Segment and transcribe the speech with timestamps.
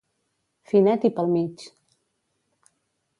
[0.71, 1.67] Finet i pel mig.